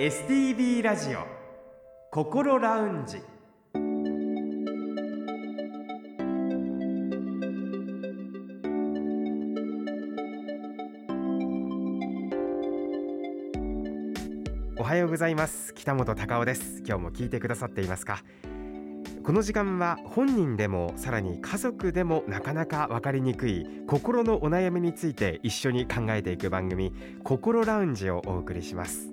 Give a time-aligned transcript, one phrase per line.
[0.00, 1.26] STB ラジオ
[2.10, 3.18] 心ラウンジ。
[14.78, 15.74] おはようございます。
[15.74, 16.78] 北本隆夫です。
[16.78, 18.22] 今日も聞いてくださっていますか？
[19.22, 26.90] この時間は本人でもさらに家族でもなかなか分かりにくい心のお悩みについて一緒に考えていく番組
[27.22, 29.12] 心ラウンジをお送りします。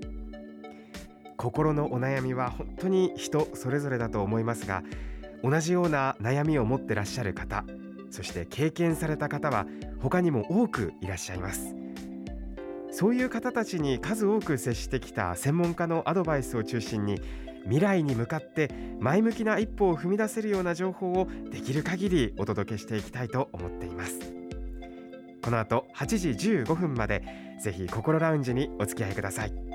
[1.38, 4.84] 心のお悩みは本当に人それぞれだと思いますが
[5.44, 7.64] 同じような悩みを持ってらっしゃる方
[8.10, 9.66] そして経験された方は
[10.00, 11.76] 他にも多くいらっしゃいます。
[12.92, 17.22] そういう方たちに数多く接してきた専門家のアドバイスを中心に
[17.66, 24.20] 未来に向かって前向きな一歩を踏み出せるような情報をできる限りお届けしていきたいと思っています。
[25.44, 27.24] この後8時15分まで
[27.62, 29.67] ぜひ心ラウンジにお付き合いください。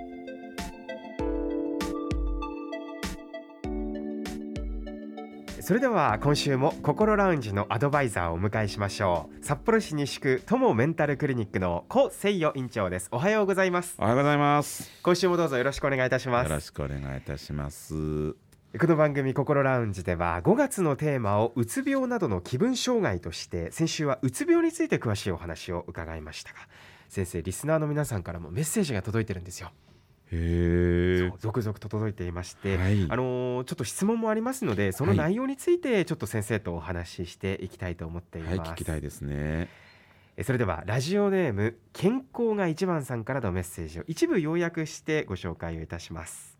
[5.62, 14.90] それでは今週も心ラウンジのアドバイザーをお迎えしましょう札幌市西区友メンタルクリニックの小誠代院長ですおはようございますおはようございます。
[15.04, 17.94] 今週もどうぞよろしくお願いいたしまよろすしくお願いいたします。
[17.94, 26.58] この番組心ラウンジでは5月のテーマをうつ病などの気分障害として先週はうつ病について詳しいお話を伺いましたが
[27.08, 29.70] 先生リスナーの皆さんからもメッセージが届いてるんですよ。
[31.38, 33.06] 続々と届いていまして、はい。
[33.08, 39.68] あのーちょっと質問もありますのでそのはい内容についてちょっと先生とお話ししていきたいと思っています、はい、聞きたいですね。
[40.36, 46.58] えそれではラジオネーム健康が一番さんからのメッセージを一部要約してご紹介をいたします。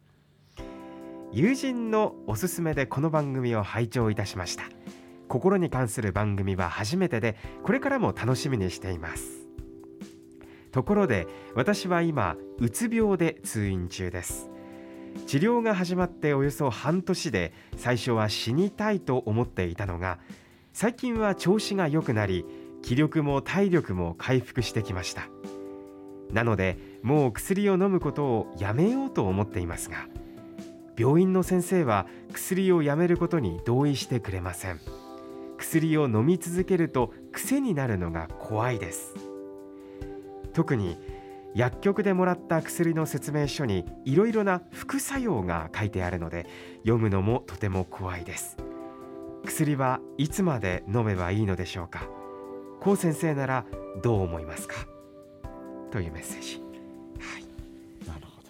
[1.33, 4.65] 友人のおすすめでこの番組を拝聴いたしました。
[5.33, 9.42] 心に関する番組は初めてでこれからも楽しみにしています
[10.73, 14.51] ところで私は今うつ病で通院中です。
[15.27, 20.19] 治療が始まっておよそ半年で最初は死にたいと思っていたのが
[20.73, 22.47] 最近は調子が良くなり
[22.83, 25.29] 気力も体力も回復してきました。
[26.33, 30.09] なのでもう薬を飲むことをやめようと思っていますが
[30.97, 34.81] 病院の先生は薬をやめることに同意してくれません。
[35.59, 39.32] 薬を飲み続けると癖になるのが怖いです。
[40.53, 40.99] 特に
[41.55, 46.47] 薬局でもらった薬の説明書にいろいろな副作用が書いてあるので
[46.79, 48.57] 読むのもとても怖いです。
[49.45, 52.07] 薬はいつまで飲めばいいのでしょうか？
[52.81, 53.65] 高先生なら
[54.03, 54.87] どう思いますか？
[55.91, 56.63] というメッセージ、
[57.19, 58.09] はい。
[58.09, 58.49] なるほど。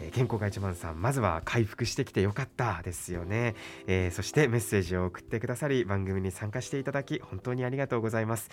[0.00, 3.54] えー健康が一番さんまずは回復してきてよかったですよね、
[3.86, 8.50] えーそしてメッセージを送ってくださり番組に参加していただき本当にありがとうございます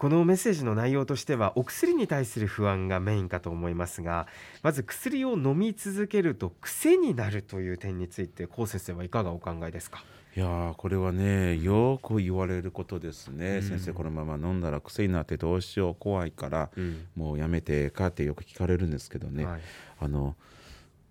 [0.00, 4.28] このメッセージの内容としてはお薬に対する不安がメインかと思いますが
[4.62, 10.02] まず薬を飲み続けると癖になるという点について高先生はいかがお考えですか？
[10.34, 13.62] いやーこれはねよく言われることですね、うん。
[13.62, 17.06] 先生このまま飲んだら癖になってどうしよう怖いからうん。
[17.14, 19.60] もうやめてかってよく聞かれるんですけどね、はい。
[20.00, 20.34] あの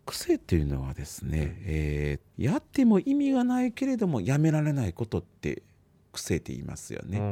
[0.08, 5.62] 癖っていうのはですね、えーやっても意味がないけれどもやめられないことって
[6.20, 7.18] 癖って言いますよね。
[7.18, 7.26] うん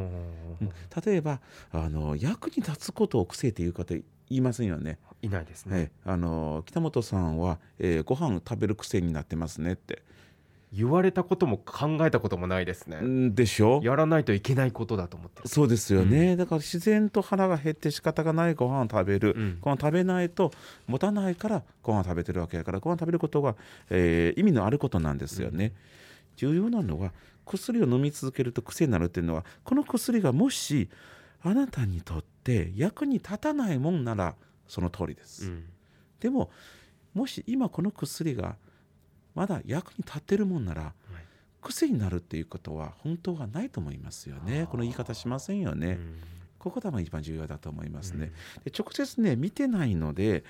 [0.61, 0.71] うん
[1.05, 1.39] 例えば
[1.71, 4.97] あの役に立つことを癖っていう方言いませんよね。
[5.21, 10.01] いないですね、ねあの北本さんは、えーご飯食べる癖になってますねって。
[10.73, 13.79] 言われたことも考えたこともないですね、んでしょ？
[13.83, 15.47] やらないといけないことだと思ってる。
[15.47, 19.57] そうですよね、だから自然と腹が減って仕方がないご飯を食べる、うん。
[19.61, 20.51] ご飯食べないと
[20.85, 23.55] 持たないからご飯食べてるわけやからご飯食べることが、
[23.89, 25.71] えー意味のあることなんですよね。
[26.35, 27.13] 重要なのは
[27.47, 30.89] 薬を飲み続けると癖になるっていうのはこの薬がもし
[31.41, 34.35] あなたにとって役に立たないもんなら
[34.67, 35.47] その通りです。
[35.47, 35.65] うん
[36.19, 36.49] でも
[37.13, 38.57] もし今この薬が
[39.35, 40.93] まだ役に立ってるもんなら
[41.61, 44.67] 癖になるっていうことは本当はないと思いますよね。
[44.69, 45.87] この言い方しませんよね。
[45.91, 48.31] うんここが一番重要だと思いますね。
[48.65, 50.43] で直接ね見てないので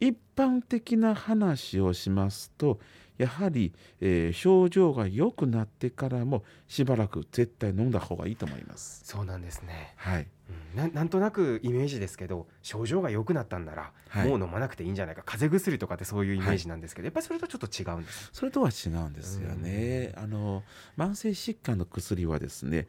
[0.00, 2.80] 一般的な話をしますと
[3.18, 9.02] やはり、えー症状が良くなってからもしばらく絶対飲んだ方がいいと思います。
[9.04, 10.26] そうなんですね、はい、
[10.74, 10.76] うん。
[10.76, 14.28] ななんとなくイメージですけど症状が良くなったんなら、はい。
[14.28, 15.22] もう飲まなくていいんじゃないか。
[15.24, 20.12] 風邪薬とかってそういうイメージなんですけど、やっぱりそれとちょっと違うんですそれとは違うんですよね。
[20.16, 20.62] あの
[20.96, 22.88] 慢性疾患の薬はですね、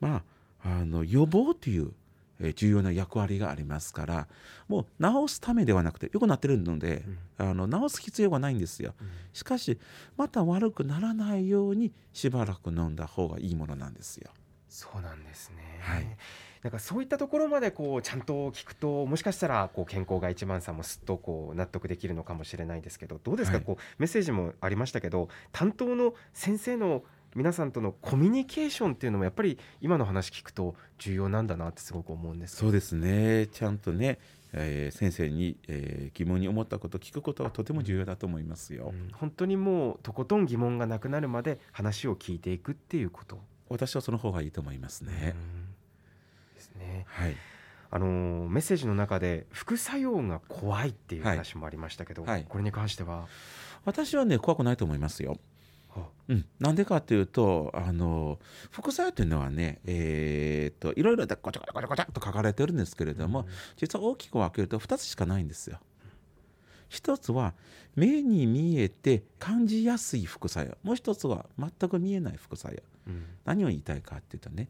[0.00, 0.22] まあ
[0.62, 1.92] あの予防という
[2.40, 4.28] えー重要な役割がありますから、
[4.68, 7.04] もう治すためではなくて良くなってるので、
[7.38, 8.94] あの治す必要がないんですよ。
[9.32, 9.78] しかし
[10.16, 14.30] また悪くならないようにしばらく飲んだ方がいいものなんですよ。
[14.68, 16.16] そうなんですね、はい。
[16.62, 23.64] なんかそういったところまでこうちゃんと聞くともしかしたらこう健康が一番さんもすっとこう納得できるのかもしれないですけどどうですか、はい。
[23.64, 27.02] こうメッセージもありましたけど担当の先生の
[27.34, 32.56] 皆さんとのコミュニケーションっていうのもやっぱり今の話聞くと重要なんだなってすごく思うんです。
[32.56, 33.46] そうですね。
[33.46, 34.18] ちゃんとね、
[34.52, 39.10] えー先生に、えー疑問に思ったこと聞くことはとても重要だと思いますよ、うん。
[39.12, 43.38] 本当にもうとことん疑問がなくなるまで話を聞いていくっていうこと。
[43.68, 46.54] 私はその方がいいと思いますね、うん。
[46.54, 47.04] ですね。
[47.06, 47.36] はい。
[47.92, 51.36] あのーメッセージの中で副作用が怖いっていうはい。
[51.36, 52.44] 話もありましたけど、はい。
[52.48, 53.28] これに関しては、
[53.84, 55.30] 私はね怖くないと思いますよ。
[55.30, 55.36] は
[56.28, 58.38] うん、なんでかっていうとあの
[58.70, 63.46] 副作用というのはね、えー、といろいろでごちゃごちゃごちゃごちゃっと書かれてるんですけれども、
[63.76, 65.80] 実は大きく分けると2つしかないんですよ。
[66.88, 67.54] 一つは
[67.96, 70.76] 目に見えて感じやすい副作用。
[70.82, 72.80] もう一つは全く見えない副作用。
[73.08, 73.24] うん。
[73.44, 74.68] 何を言いたいかっていうとね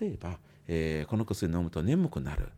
[0.00, 0.38] 例えば、
[0.68, 2.50] えーこの薬飲むと眠くなる、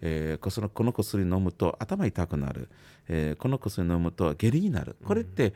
[0.00, 2.68] えーこそのこの薬飲むと頭痛くなる、
[3.08, 4.96] えーこの薬飲むと下痢になる。
[5.04, 5.54] これって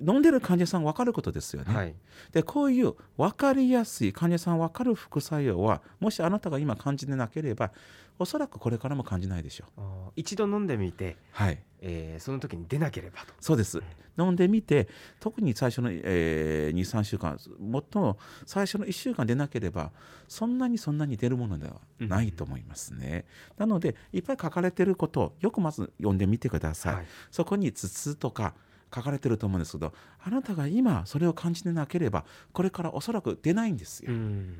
[0.00, 1.74] 飲んでる患者さん分かることですよね。
[1.74, 1.94] はい、
[2.32, 7.72] でこういう分かりやすい患者さん分かる副作用はもしあなたが今感じてなければ
[8.18, 10.12] おそらくこれからも感じないでしょう。
[10.16, 13.32] 一度飲んでみて、はいえーその時に出なければと。
[13.40, 13.80] そうです
[14.18, 14.88] 飲んでみて
[15.20, 19.92] 特に最初の、え23週間最も最初の1週間出なければ
[20.26, 23.24] そんなにそんなに出るものではないと思いますね。
[23.56, 26.94] なのでいっぱい書かれてることをよくまず読んでみてください。
[26.94, 28.54] はいそこに頭痛とか
[28.94, 29.92] 書かれてると思うんですけど
[30.22, 34.12] あなたが今それを感じてなければこれからおそらく出ないんですよ。
[34.12, 34.54] うん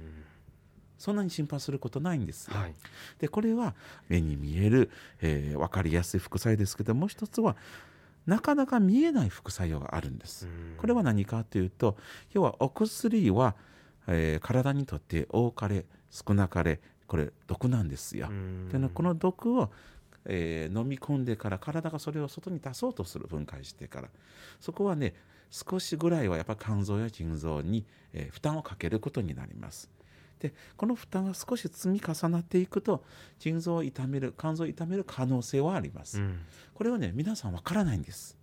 [0.99, 2.57] そんなに心配することないんですよ。
[2.57, 2.75] はい
[3.19, 3.75] でこれは
[4.09, 4.91] 目に見える、
[5.21, 7.57] えー分かりやすい副作用ですけどもう一つは
[8.27, 10.47] なかなか見えない副作用があるんです。
[10.47, 11.97] うんこれは何かというと
[12.33, 13.55] 要はお薬は、
[14.09, 18.27] えー体にとって多かれ少なかれこれ毒なんですよ。
[18.29, 19.71] うんでねこの毒を、
[20.29, 24.09] えー飲み込んでから体がそれを外に出そうとする分解してから
[24.61, 25.15] そこはね
[25.51, 29.91] 少しぐらいはやっぱ肝臓や腎臓に、えー負担をかけることになります。
[30.39, 33.03] でこの負担が少し積み重なっていくと
[33.41, 36.21] 腎臓を痛める肝臓を痛める可能性はあります。
[36.21, 36.39] うん
[36.75, 38.38] これはね皆さんわからないんです。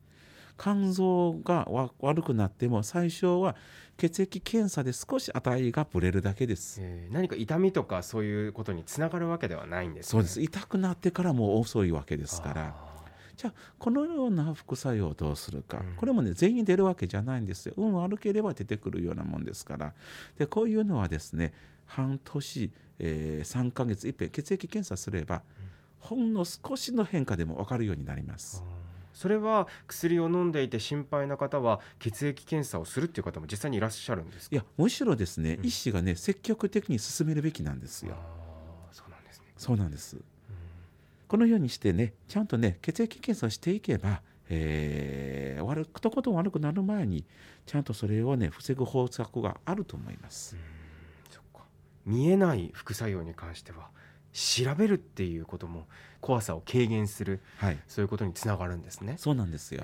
[0.58, 3.56] 肝臓がわ悪くなっても最初は
[3.98, 6.80] 血液検査で少し値がぶれるだけです。
[6.82, 10.42] えー何か痛みとかそういうことにつながるわけではないんです、ね、そうです。
[10.42, 12.76] 痛くなってからもう遅いわけですから。
[12.78, 12.96] あ
[13.36, 15.96] じゃあこのような副作用をどうするか、うん。
[15.96, 17.74] これもね全員出るわけじゃないんですよ。
[17.78, 19.94] 運悪ければ出てくるようなもんですから。
[20.38, 21.54] でこういうのはですね
[21.86, 25.44] 半年、えー3ヶ月いっぺん血液検査すれば、
[26.00, 28.64] ほんの少しの変化でも分かるようになります。
[29.16, 34.56] ーそれは薬を飲んでいて心配な方は血液検査をするっていう方も実際にいらっしゃるんですか？
[34.56, 38.16] いやむしろですね、うん医師がね積極的に進めるべきなんですよ。
[38.92, 40.18] そうなんですね、そうなんです。
[40.18, 40.24] うん
[41.28, 47.26] このようにしてねちゃんとね血液検査をしていけば、えー悪くとことん悪くなる前に
[47.66, 50.56] ちゃんとそれをね防ぐ方策があると思います。
[51.32, 51.64] そっか
[52.06, 53.90] 見えない副作用に関しては
[54.36, 55.88] 調べるっていうことも
[56.20, 59.16] 怖さを軽減するはいそういうことにつながるんですね。
[59.18, 59.84] そうなんですよ。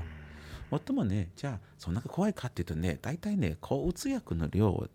[0.69, 4.89] もっともねじゃあそんな怖いかっていうとね大体ね抗うつ薬の量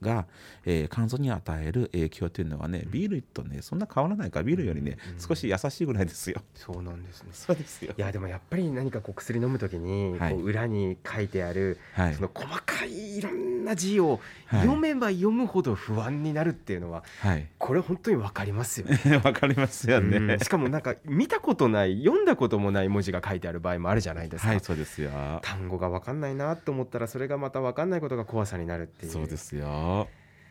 [0.00, 0.26] が、
[0.64, 6.40] えー肝臓に与える影響というのはねビールとねそんな変わらないからビールよりねうん少し優しいぐらいですよ。
[6.54, 7.28] そうなんですね。
[7.32, 19.20] そうですよいやでもやっぱり何かこう薬飲むときにはいこう裏に書いてあるはいその細かいいろんな字をはい読めば読むほど不安になるっていうのははいこれ本当にわかりますよね。
[19.24, 20.16] わかりますよね。
[20.18, 24.50] うんしかもなんか見たことない読んだこともない文字が書いてある場合もあるじゃないですか。
[24.50, 25.10] はいそうですよ。
[25.42, 29.93] 単語が分かんないなと思ったらそれがまた分かんないことが怖さになるっていうそうですよ。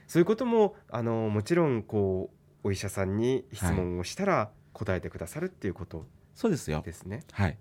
[0.07, 2.29] そういうこともあのもちろんこ
[2.63, 6.81] うお医者さんに質問をしたら答えてくださるっていうことそうですよ。
[6.85, 7.23] ですね。
[7.31, 7.57] はい。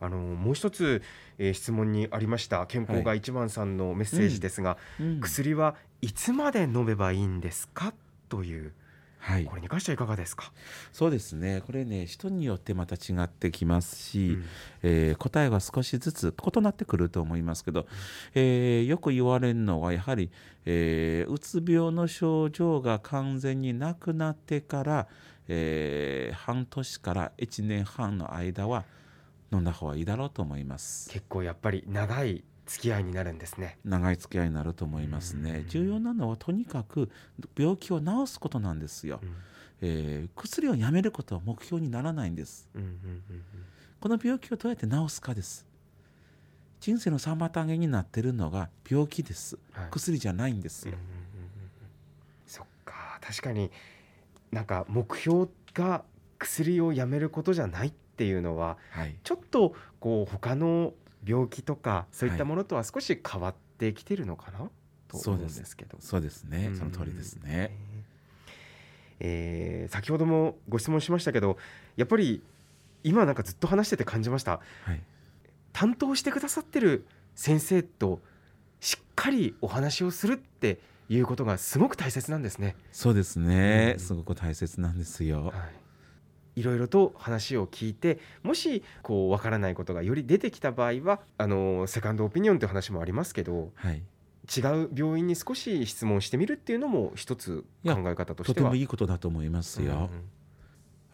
[0.00, 1.00] あのもう一つ、
[1.38, 7.94] えー質問にありました健康が一番さんのメッセージですが、うん薬はいつまで飲めばいいんですか？
[8.28, 8.72] という
[9.24, 9.54] はいこ。
[9.54, 10.52] れに関してはいかがですか、
[10.92, 11.62] そうですね。
[11.64, 14.44] これね人によってまた違ってきますし、うん
[14.82, 17.86] えー答えは少しずつ異なってくると思いますけど、
[18.34, 20.30] えーよく言われるのはやはり、
[20.64, 25.06] えーうつ病の症状が完全になくなってから、
[25.46, 28.84] えー半年から1年半の間は
[29.52, 31.08] 飲んだ方がいいだろうと思います。
[31.10, 33.78] 結構やっぱり長い付き合いになるんですね。
[33.84, 35.64] 長い付き合いになると思いますうんね。
[35.68, 37.10] 重要なのはとにかく
[37.56, 39.20] 病気を治すことなんですよ。
[39.22, 39.34] うん
[39.84, 42.68] えー薬をやめることは目標にならないんです。
[42.74, 43.22] うんうんうん
[44.00, 45.64] この病気をどうやって治すかです。
[46.80, 49.58] 人生の妨げになっているのが病気です。
[49.72, 51.06] はい薬じゃないんですようんうん。
[51.06, 51.50] うんうん
[52.46, 53.70] そっか確かに
[54.50, 56.04] なんか目標が
[56.38, 60.92] 薬をやめることじゃないっていうのははいちょっとこう他の
[61.24, 64.70] 病気とかそういったものとは少し変わってきてるのかな、
[65.08, 65.98] と思うんですけど。
[66.00, 66.68] そうですね。
[66.68, 66.76] うん。
[66.76, 67.76] その通りですね。
[69.20, 71.56] えー先ほどもご質問しましたけど
[71.96, 72.42] やっぱり
[73.04, 74.60] 今なんかずっと話してて感じました。
[74.84, 75.00] はい。
[75.72, 78.20] 担当してくださってる先生と
[78.80, 82.76] しっかりお話をするっていうことがすごく大切なんですね。
[82.92, 83.94] そうですね。
[83.96, 84.00] うん。
[84.00, 85.46] すごく大切なんですよ。
[85.46, 85.54] はい、
[86.56, 94.02] いろいろと話を聞いてもしこうわからないことがより出てきた場合はあのセカンドオピニオンという話もありますけどはい。
[94.56, 98.54] 違う病院に少し質問してみるっていうのも一つ考え方としては。
[98.54, 100.10] とてもいいことだと思いますよ、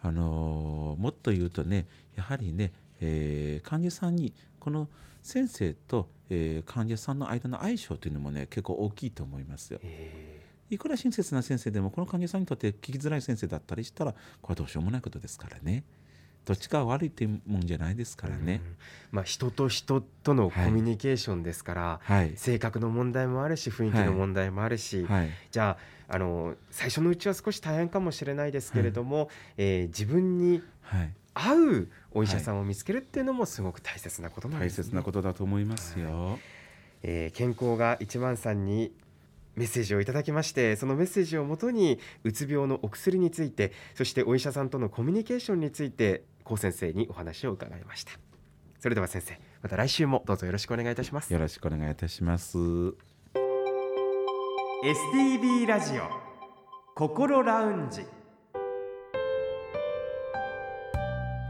[0.01, 4.89] あのーもっと言うとねやはりね、えー患者さんにこの
[5.21, 9.79] 先生と、えー患者さんの間の相性というのもね結構大きいと思いますよ。
[9.83, 10.28] え
[10.69, 15.83] いくら親切な先生でもこの患者さんにとって聞きづらい先生だったりしたらこれはどうしようもないことですからね。
[16.45, 18.61] どっちかが悪いっていうもんじゃないですーからね。
[18.63, 18.75] うん。
[19.11, 25.77] まあ、人と人とのコミュニケーションですから、はい、性格の問題もあるし雰囲気の問題もあるし、はい、じゃ
[26.09, 34.83] ああの最初のうちは少し大変かもしれないですけれども、えー自分にはい、合うお医者さんを見つけるっていうのもすごく大切なことなんです、ね。
[34.83, 36.39] 大切なことだと思いますよ。
[37.03, 38.91] えー健康が一番さんに
[39.59, 48.13] メッセージをいただきましてそのメッセージをもとにうつ病のお薬についてそしてお医者さんとのコミュニケーションについて高先生にお話を伺いました。
[48.79, 51.33] それでは先生また来週もどうぞよろしくお願いいたします。
[51.33, 52.57] よろしくお願いいたします。
[52.57, 52.93] STB
[55.67, 56.03] ラジオ
[56.95, 58.05] 心ラウンジ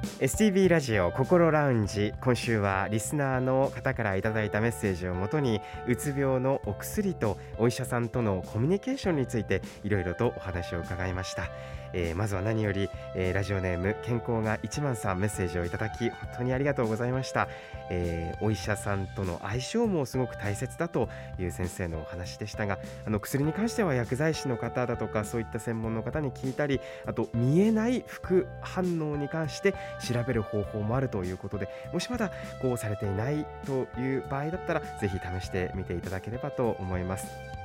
[0.01, 2.13] STB ラジオ心ラウンジ。
[2.21, 11.49] 今週はリスナーの方からいただいたメッセージをもとにうつ病のお薬とお医者さんとのコミュニケーションについていろいろとお話を伺いました、
[11.93, 17.47] えーまずは何より、えーラジオネーム健康が一番さんメッセージをいただき本当にありがとうございました、
[17.89, 29.73] えーお医者さんとの相性もすごく大切だという先生のお話でしたがあの薬に関しては薬剤師の方だとかそういった専門の方に聞いたりあと見えない副反応に関して
[30.07, 32.31] 調べる方法もあるということでもしまだ
[32.61, 37.58] こうされていないという場合だったらぜひ試してみていただければと思います。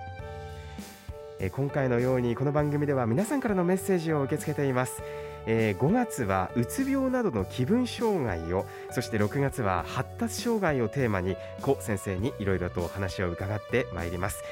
[1.45, 5.03] えー今回のようにこの番組では皆さんからのメッセージを受け付けています。
[5.47, 14.43] えー5月はうつ病などの気分障害をそして6月は発達障害をテーマに古先生にいろいろとお話を伺ってまいります。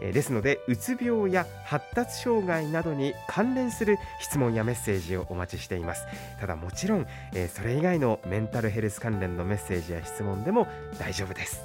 [0.00, 6.06] えーですのでうつ病や発達障害などに関連する質問やメッセージをお待ちしています
[6.40, 10.68] ただもちろん、えーそれ以外のメンタルヘルス関連のメッセージや質問でも
[11.00, 11.62] 大丈夫です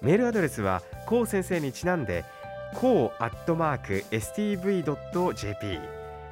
[0.00, 2.24] メールアドレスはこう先生にちなんで
[2.74, 5.78] こうアットマーク stv.jp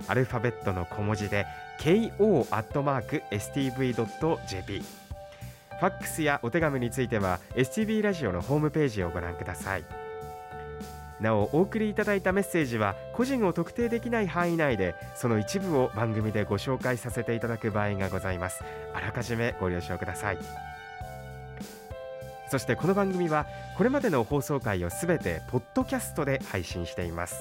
[0.08, 1.46] アルファベットの小文字で
[1.80, 4.82] ko アットマーク stv.jp
[5.78, 9.84] ファックスやお手紙については STB ラジオのホームページをご覧ください。
[11.20, 18.62] なおお送りいただいたメッセージは個人を特定できない範囲内でその一部を番組でご紹介させていただく場合がございます。
[18.94, 20.38] あらかじめご了承ください。
[22.50, 27.36] そしてこの番組はこれまでの放送回をすべてポッドキャストで配信しています。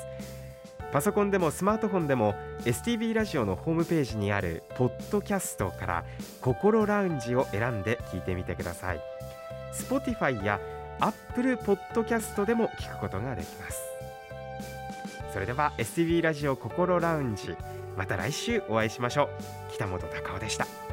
[0.92, 6.06] パソコンでもスマートフォンでも STB ラジオのホームページにあるポッドキャストから
[6.42, 9.02] 心ラウンジを選んで聞いてみてください。
[9.74, 10.60] Spotify や
[11.00, 13.82] Apple Podcast でも聞くことができます。
[15.34, 17.56] それでは STB ラジオ心ラウンジ
[17.98, 19.30] また来週お会いしましょう。
[19.74, 20.85] 北本隆夫でした。